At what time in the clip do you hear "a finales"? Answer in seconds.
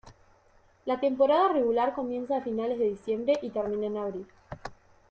2.37-2.79